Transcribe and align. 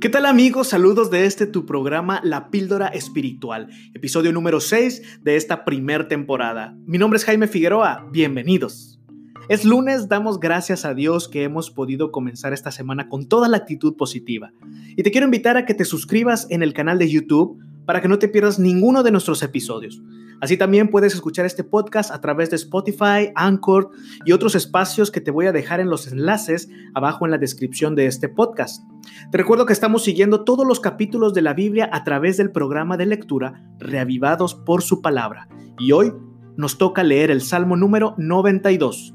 ¿Qué 0.00 0.08
tal 0.08 0.26
amigos? 0.26 0.68
Saludos 0.68 1.10
de 1.10 1.24
este 1.24 1.46
tu 1.46 1.64
programa 1.64 2.20
La 2.24 2.50
Píldora 2.50 2.88
Espiritual, 2.88 3.68
episodio 3.94 4.32
número 4.32 4.60
6 4.60 5.20
de 5.22 5.36
esta 5.36 5.64
primer 5.64 6.08
temporada. 6.08 6.76
Mi 6.86 6.98
nombre 6.98 7.16
es 7.16 7.24
Jaime 7.24 7.46
Figueroa, 7.46 8.08
bienvenidos. 8.10 9.00
Es 9.48 9.64
lunes, 9.64 10.08
damos 10.08 10.40
gracias 10.40 10.84
a 10.84 10.94
Dios 10.94 11.28
que 11.28 11.44
hemos 11.44 11.70
podido 11.70 12.10
comenzar 12.10 12.52
esta 12.52 12.70
semana 12.70 13.08
con 13.08 13.28
toda 13.28 13.48
la 13.48 13.58
actitud 13.58 13.96
positiva. 13.96 14.52
Y 14.96 15.02
te 15.02 15.10
quiero 15.10 15.26
invitar 15.26 15.56
a 15.56 15.64
que 15.64 15.74
te 15.74 15.84
suscribas 15.84 16.46
en 16.50 16.62
el 16.62 16.72
canal 16.72 16.98
de 16.98 17.08
YouTube 17.08 17.58
para 17.88 18.02
que 18.02 18.08
no 18.08 18.18
te 18.18 18.28
pierdas 18.28 18.58
ninguno 18.58 19.02
de 19.02 19.10
nuestros 19.10 19.42
episodios. 19.42 20.02
Así 20.42 20.58
también 20.58 20.90
puedes 20.90 21.14
escuchar 21.14 21.46
este 21.46 21.64
podcast 21.64 22.10
a 22.10 22.20
través 22.20 22.50
de 22.50 22.56
Spotify, 22.56 23.32
Anchor 23.34 23.92
y 24.26 24.32
otros 24.32 24.54
espacios 24.54 25.10
que 25.10 25.22
te 25.22 25.30
voy 25.30 25.46
a 25.46 25.52
dejar 25.52 25.80
en 25.80 25.88
los 25.88 26.06
enlaces 26.06 26.68
abajo 26.92 27.24
en 27.24 27.30
la 27.30 27.38
descripción 27.38 27.94
de 27.94 28.04
este 28.04 28.28
podcast. 28.28 28.84
Te 29.32 29.38
recuerdo 29.38 29.64
que 29.64 29.72
estamos 29.72 30.04
siguiendo 30.04 30.44
todos 30.44 30.66
los 30.66 30.80
capítulos 30.80 31.32
de 31.32 31.40
la 31.40 31.54
Biblia 31.54 31.88
a 31.90 32.04
través 32.04 32.36
del 32.36 32.52
programa 32.52 32.98
de 32.98 33.06
lectura 33.06 33.64
Reavivados 33.78 34.54
por 34.54 34.82
su 34.82 35.00
palabra. 35.00 35.48
Y 35.78 35.92
hoy 35.92 36.12
nos 36.58 36.76
toca 36.76 37.02
leer 37.02 37.30
el 37.30 37.40
Salmo 37.40 37.74
número 37.74 38.14
92. 38.18 39.14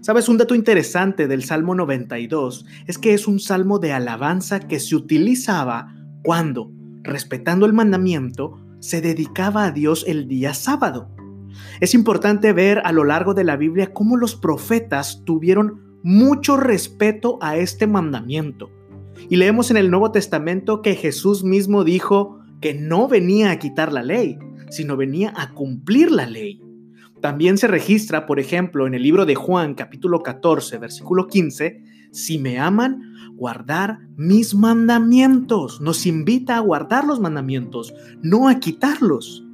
¿Sabes? 0.00 0.30
Un 0.30 0.38
dato 0.38 0.54
interesante 0.54 1.28
del 1.28 1.44
Salmo 1.44 1.74
92 1.74 2.64
es 2.86 2.96
que 2.96 3.12
es 3.12 3.28
un 3.28 3.40
salmo 3.40 3.78
de 3.78 3.92
alabanza 3.92 4.60
que 4.60 4.80
se 4.80 4.96
utilizaba 4.96 5.94
cuando, 6.22 6.72
respetando 7.06 7.66
el 7.66 7.72
mandamiento, 7.72 8.58
se 8.80 9.00
dedicaba 9.00 9.64
a 9.64 9.70
Dios 9.70 10.04
el 10.06 10.28
día 10.28 10.54
sábado. 10.54 11.10
Es 11.80 11.94
importante 11.94 12.52
ver 12.52 12.82
a 12.84 12.92
lo 12.92 13.04
largo 13.04 13.34
de 13.34 13.44
la 13.44 13.56
Biblia 13.56 13.92
cómo 13.92 14.16
los 14.16 14.36
profetas 14.36 15.22
tuvieron 15.24 15.98
mucho 16.02 16.56
respeto 16.56 17.38
a 17.40 17.56
este 17.56 17.86
mandamiento. 17.86 18.70
Y 19.28 19.36
leemos 19.36 19.70
en 19.70 19.76
el 19.78 19.90
Nuevo 19.90 20.12
Testamento 20.12 20.82
que 20.82 20.94
Jesús 20.94 21.42
mismo 21.42 21.84
dijo 21.84 22.40
que 22.60 22.74
no 22.74 23.08
venía 23.08 23.50
a 23.50 23.58
quitar 23.58 23.92
la 23.92 24.02
ley, 24.02 24.38
sino 24.70 24.96
venía 24.96 25.32
a 25.36 25.52
cumplir 25.52 26.10
la 26.12 26.26
ley. 26.26 26.60
También 27.20 27.56
se 27.58 27.66
registra, 27.66 28.26
por 28.26 28.38
ejemplo, 28.38 28.86
en 28.86 28.94
el 28.94 29.02
libro 29.02 29.24
de 29.24 29.34
Juan 29.34 29.74
capítulo 29.74 30.22
14, 30.22 30.78
versículo 30.78 31.26
15, 31.26 31.82
si 32.16 32.38
me 32.38 32.58
aman, 32.58 33.14
guardar 33.34 33.98
mis 34.16 34.54
mandamientos. 34.54 35.80
Nos 35.82 36.06
invita 36.06 36.56
a 36.56 36.60
guardar 36.60 37.04
los 37.04 37.20
mandamientos, 37.20 37.94
no 38.22 38.48
a 38.48 38.58
quitarlos. 38.58 39.44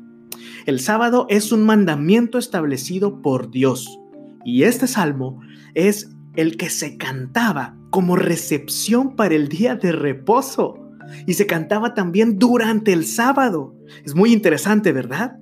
El 0.65 0.79
sábado 0.79 1.27
es 1.29 1.51
un 1.51 1.65
mandamiento 1.65 2.39
establecido 2.39 3.21
por 3.21 3.51
Dios. 3.51 3.99
Y 4.45 4.63
este 4.63 4.87
salmo 4.87 5.41
es 5.75 6.11
el 6.37 6.57
que 6.57 6.71
se 6.71 6.97
cantaba 6.97 7.77
como 7.91 8.15
recepción 8.15 9.17
para 9.17 9.35
el 9.35 9.49
día 9.49 9.75
de 9.75 9.91
reposo. 9.91 10.79
Y 11.27 11.35
se 11.35 11.47
cantaba 11.47 11.95
también 11.95 12.39
durante 12.39 12.93
el 12.93 13.05
sábado. 13.05 13.75
Es 14.05 14.15
muy 14.15 14.33
interesante, 14.33 14.93
¿verdad? 14.93 15.37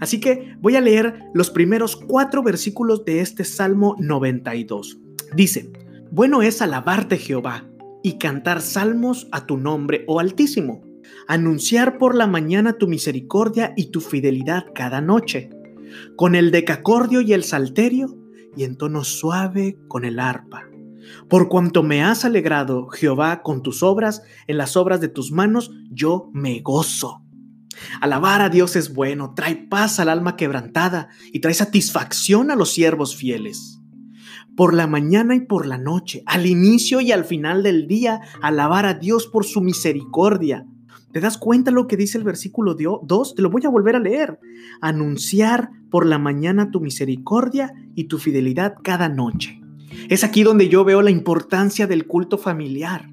Así 0.00 0.18
que 0.18 0.56
voy 0.60 0.74
a 0.74 0.80
leer 0.80 1.20
los 1.34 1.50
primeros 1.50 1.94
cuatro 1.94 2.42
versículos 2.42 3.04
de 3.04 3.20
este 3.20 3.44
Salmo 3.44 3.94
92. 4.00 4.98
Dice, 5.36 5.70
bueno 6.14 6.42
es 6.42 6.62
alabarte 6.62 7.18
Jehová 7.18 7.64
y 8.00 8.18
cantar 8.18 8.62
salmos 8.62 9.26
a 9.32 9.46
tu 9.46 9.56
nombre, 9.56 10.04
oh 10.06 10.20
Altísimo, 10.20 10.80
anunciar 11.26 11.98
por 11.98 12.14
la 12.14 12.28
mañana 12.28 12.74
tu 12.74 12.86
misericordia 12.86 13.72
y 13.76 13.86
tu 13.86 14.00
fidelidad 14.00 14.66
cada 14.76 15.00
noche, 15.00 15.50
con 16.14 16.36
el 16.36 16.52
decacordio 16.52 17.20
y 17.20 17.32
el 17.32 17.42
salterio, 17.42 18.16
y 18.56 18.62
en 18.62 18.76
tono 18.76 19.02
suave 19.02 19.76
con 19.88 20.04
el 20.04 20.20
arpa. 20.20 20.62
Por 21.28 21.48
cuanto 21.48 21.82
me 21.82 22.04
has 22.04 22.24
alegrado, 22.24 22.86
Jehová, 22.90 23.42
con 23.42 23.62
tus 23.62 23.82
obras, 23.82 24.22
en 24.46 24.56
las 24.56 24.76
obras 24.76 25.00
de 25.00 25.08
tus 25.08 25.32
manos, 25.32 25.72
yo 25.90 26.30
me 26.32 26.60
gozo. 26.60 27.24
Alabar 28.00 28.40
a 28.40 28.50
Dios 28.50 28.76
es 28.76 28.94
bueno, 28.94 29.34
trae 29.34 29.56
paz 29.56 29.98
al 29.98 30.08
alma 30.08 30.36
quebrantada 30.36 31.08
y 31.32 31.40
trae 31.40 31.54
satisfacción 31.54 32.52
a 32.52 32.56
los 32.56 32.70
siervos 32.70 33.16
fieles 33.16 33.80
por 34.56 34.74
la 34.74 34.86
mañana 34.86 35.34
y 35.34 35.40
por 35.40 35.66
la 35.66 35.78
noche, 35.78 36.22
al 36.26 36.46
inicio 36.46 37.00
y 37.00 37.12
al 37.12 37.24
final 37.24 37.62
del 37.62 37.86
día, 37.86 38.20
alabar 38.40 38.86
a 38.86 38.94
Dios 38.94 39.26
por 39.26 39.44
su 39.44 39.60
misericordia. 39.60 40.66
¿Te 41.12 41.20
das 41.20 41.38
cuenta 41.38 41.70
lo 41.70 41.86
que 41.86 41.96
dice 41.96 42.18
el 42.18 42.24
versículo 42.24 42.74
2? 42.74 43.34
Te 43.34 43.42
lo 43.42 43.50
voy 43.50 43.62
a 43.64 43.68
volver 43.68 43.94
a 43.94 44.00
leer. 44.00 44.38
Anunciar 44.80 45.70
por 45.90 46.06
la 46.06 46.18
mañana 46.18 46.72
tu 46.72 46.80
misericordia 46.80 47.72
y 47.94 48.04
tu 48.04 48.18
fidelidad 48.18 48.74
cada 48.82 49.08
noche. 49.08 49.60
Es 50.08 50.24
aquí 50.24 50.42
donde 50.42 50.68
yo 50.68 50.84
veo 50.84 51.02
la 51.02 51.12
importancia 51.12 51.86
del 51.86 52.06
culto 52.06 52.36
familiar. 52.36 53.10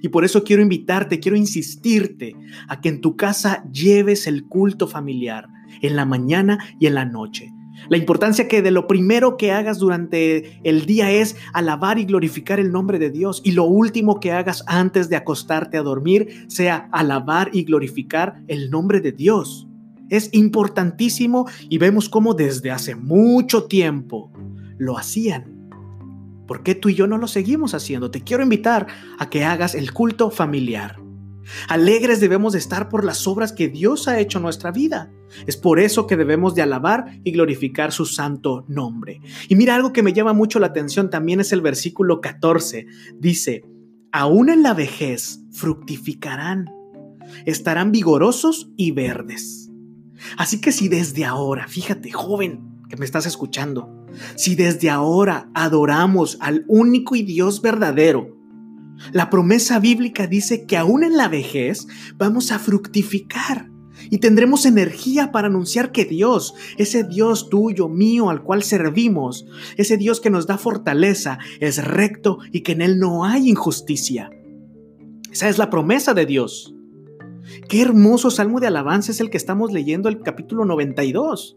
Y 0.00 0.08
por 0.08 0.24
eso 0.24 0.44
quiero 0.44 0.62
invitarte, 0.62 1.20
quiero 1.20 1.36
insistirte 1.36 2.34
a 2.68 2.80
que 2.80 2.88
en 2.88 3.00
tu 3.00 3.16
casa 3.16 3.64
lleves 3.70 4.26
el 4.26 4.44
culto 4.44 4.88
familiar 4.88 5.48
en 5.82 5.96
la 5.96 6.06
mañana 6.06 6.58
y 6.78 6.86
en 6.86 6.94
la 6.94 7.04
noche. 7.04 7.52
La 7.88 7.96
importancia 7.96 8.48
que 8.48 8.62
de 8.62 8.70
lo 8.70 8.86
primero 8.86 9.36
que 9.36 9.52
hagas 9.52 9.78
durante 9.78 10.60
el 10.64 10.86
día 10.86 11.10
es 11.10 11.36
alabar 11.52 11.98
y 11.98 12.04
glorificar 12.04 12.60
el 12.60 12.72
nombre 12.72 12.98
de 12.98 13.10
Dios. 13.10 13.40
Y 13.44 13.52
lo 13.52 13.64
último 13.64 14.20
que 14.20 14.32
hagas 14.32 14.64
antes 14.66 15.08
de 15.08 15.16
acostarte 15.16 15.76
a 15.76 15.82
dormir 15.82 16.46
sea 16.48 16.88
alabar 16.92 17.50
y 17.52 17.64
glorificar 17.64 18.42
el 18.48 18.70
nombre 18.70 19.00
de 19.00 19.12
Dios. 19.12 19.68
Es 20.08 20.28
importantísimo 20.32 21.48
y 21.68 21.78
vemos 21.78 22.08
cómo 22.08 22.34
desde 22.34 22.70
hace 22.70 22.94
mucho 22.94 23.64
tiempo 23.64 24.30
lo 24.78 24.98
hacían. 24.98 25.70
¿Por 26.46 26.62
qué 26.62 26.74
tú 26.74 26.90
y 26.90 26.94
yo 26.94 27.06
no 27.06 27.18
lo 27.18 27.28
seguimos 27.28 27.72
haciendo? 27.72 28.10
Te 28.10 28.20
quiero 28.20 28.42
invitar 28.42 28.86
a 29.18 29.30
que 29.30 29.44
hagas 29.44 29.74
el 29.74 29.92
culto 29.92 30.30
familiar. 30.30 31.00
Alegres 31.68 32.20
debemos 32.20 32.52
de 32.52 32.58
estar 32.58 32.88
por 32.88 33.04
las 33.04 33.26
obras 33.26 33.52
que 33.52 33.68
Dios 33.68 34.06
ha 34.08 34.20
hecho 34.20 34.38
en 34.38 34.42
nuestra 34.42 34.70
vida. 34.70 35.10
Es 35.46 35.56
por 35.56 35.80
eso 35.80 36.06
que 36.06 36.16
debemos 36.16 36.54
de 36.54 36.62
alabar 36.62 37.20
y 37.24 37.32
glorificar 37.32 37.92
su 37.92 38.06
santo 38.06 38.64
nombre. 38.68 39.20
Y 39.48 39.56
mira 39.56 39.74
algo 39.74 39.92
que 39.92 40.02
me 40.02 40.12
llama 40.12 40.32
mucho 40.32 40.58
la 40.58 40.68
atención 40.68 41.10
también 41.10 41.40
es 41.40 41.52
el 41.52 41.60
versículo 41.60 42.20
14. 42.20 42.86
Dice, 43.18 43.64
aún 44.12 44.50
en 44.50 44.62
la 44.62 44.74
vejez 44.74 45.40
fructificarán, 45.52 46.70
estarán 47.46 47.92
vigorosos 47.92 48.70
y 48.76 48.92
verdes. 48.92 49.70
Así 50.36 50.60
que 50.60 50.72
si 50.72 50.88
desde 50.88 51.24
ahora, 51.24 51.66
fíjate 51.68 52.12
joven 52.12 52.82
que 52.88 52.96
me 52.96 53.04
estás 53.04 53.26
escuchando, 53.26 54.06
si 54.36 54.54
desde 54.54 54.90
ahora 54.90 55.50
adoramos 55.54 56.36
al 56.40 56.64
único 56.68 57.16
y 57.16 57.22
Dios 57.22 57.62
verdadero, 57.62 58.36
la 59.10 59.30
promesa 59.30 59.80
bíblica 59.80 60.26
dice 60.26 60.66
que 60.66 60.76
aún 60.76 61.02
en 61.02 61.16
la 61.16 61.28
vejez 61.28 61.88
vamos 62.16 62.52
a 62.52 62.58
fructificar 62.58 63.71
y 64.12 64.18
tendremos 64.18 64.66
energía 64.66 65.32
para 65.32 65.46
anunciar 65.46 65.90
que 65.90 66.04
Dios, 66.04 66.54
ese 66.76 67.02
Dios 67.02 67.48
tuyo, 67.48 67.88
mío, 67.88 68.28
al 68.28 68.42
cual 68.42 68.62
servimos, 68.62 69.46
ese 69.78 69.96
Dios 69.96 70.20
que 70.20 70.28
nos 70.28 70.46
da 70.46 70.58
fortaleza, 70.58 71.38
es 71.60 71.82
recto 71.82 72.36
y 72.52 72.60
que 72.60 72.72
en 72.72 72.82
Él 72.82 72.98
no 72.98 73.24
hay 73.24 73.48
injusticia. 73.48 74.28
Esa 75.32 75.48
es 75.48 75.56
la 75.56 75.70
promesa 75.70 76.12
de 76.12 76.26
Dios. 76.26 76.74
Qué 77.70 77.80
hermoso 77.80 78.30
salmo 78.30 78.60
de 78.60 78.66
alabanza 78.66 79.12
es 79.12 79.20
el 79.20 79.30
que 79.30 79.38
estamos 79.38 79.72
leyendo 79.72 80.10
el 80.10 80.20
capítulo 80.20 80.66
92. 80.66 81.56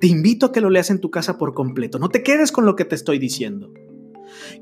Te 0.00 0.06
invito 0.06 0.46
a 0.46 0.52
que 0.52 0.60
lo 0.60 0.70
leas 0.70 0.90
en 0.90 1.00
tu 1.00 1.10
casa 1.10 1.36
por 1.36 1.52
completo. 1.52 1.98
No 1.98 2.10
te 2.10 2.22
quedes 2.22 2.52
con 2.52 2.64
lo 2.64 2.76
que 2.76 2.84
te 2.84 2.94
estoy 2.94 3.18
diciendo. 3.18 3.72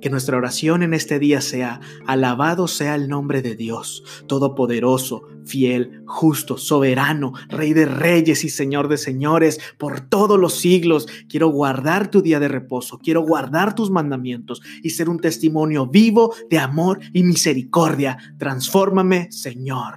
Que 0.01 0.11
nuestra 0.11 0.37
oración 0.37 0.83
en 0.83 0.95
este 0.95 1.19
día 1.19 1.41
sea, 1.41 1.81
alabado 2.07 2.69
sea 2.69 2.95
el 2.95 3.09
nombre 3.09 3.43
de 3.43 3.57
Dios, 3.57 4.05
todopoderoso, 4.27 5.23
fiel, 5.45 6.03
justo, 6.07 6.59
soberano, 6.59 7.33
Rey 7.49 7.73
de 7.73 7.87
reyes 7.87 8.45
y 8.45 8.49
Señor 8.49 8.89
de 8.89 8.99
señores, 8.99 9.61
por 9.79 10.01
todos 10.01 10.39
los 10.39 10.55
siglos. 10.55 11.07
Quiero 11.29 11.49
guardar 11.49 12.11
tu 12.11 12.23
día 12.23 12.41
de 12.41 12.49
reposo, 12.49 12.99
quiero 12.99 13.23
guardar 13.23 13.75
tus 13.75 13.91
mandamientos 13.91 14.63
y 14.83 14.91
ser 14.91 15.09
un 15.09 15.19
testimonio 15.19 15.87
vivo 15.87 16.35
de 16.51 16.59
amor 16.59 17.01
y 17.13 17.23
misericordia. 17.23 18.19
Transfórmame, 18.39 19.31
Señor. 19.31 19.95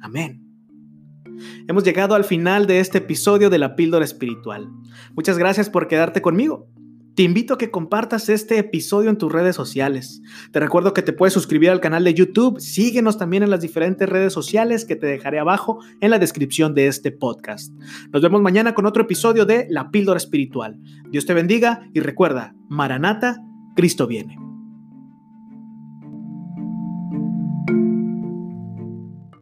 Amén. 0.00 0.50
Hemos 1.68 1.84
llegado 1.84 2.14
al 2.14 2.24
final 2.24 2.66
de 2.66 2.80
este 2.80 2.98
episodio 2.98 3.50
de 3.50 3.58
la 3.58 3.76
píldora 3.76 4.04
espiritual. 4.04 4.68
Muchas 5.14 5.38
gracias 5.38 5.70
por 5.70 5.88
quedarte 5.88 6.20
conmigo. 6.20 6.68
Te 7.14 7.24
invito 7.24 7.54
a 7.54 7.58
que 7.58 7.70
compartas 7.70 8.28
este 8.28 8.58
episodio 8.58 9.10
en 9.10 9.18
tus 9.18 9.32
redes 9.32 9.56
sociales. 9.56 10.22
Te 10.52 10.60
recuerdo 10.60 10.94
que 10.94 11.02
te 11.02 11.12
puedes 11.12 11.34
suscribir 11.34 11.70
al 11.70 11.80
canal 11.80 12.04
de 12.04 12.14
YouTube. 12.14 12.60
Síguenos 12.60 13.18
también 13.18 13.42
en 13.42 13.50
las 13.50 13.60
diferentes 13.60 14.08
redes 14.08 14.32
sociales 14.32 14.84
que 14.84 14.96
te 14.96 15.06
dejaré 15.06 15.38
abajo 15.38 15.80
en 16.00 16.10
la 16.10 16.18
descripción 16.18 16.74
de 16.74 16.86
este 16.86 17.10
podcast. 17.10 17.72
Nos 18.12 18.22
vemos 18.22 18.40
mañana 18.42 18.74
con 18.74 18.86
otro 18.86 19.02
episodio 19.02 19.44
de 19.44 19.66
La 19.68 19.90
Píldora 19.90 20.18
Espiritual. 20.18 20.78
Dios 21.10 21.26
te 21.26 21.34
bendiga 21.34 21.88
y 21.92 22.00
recuerda, 22.00 22.54
Maranata, 22.68 23.42
Cristo 23.74 24.06
viene. 24.06 24.49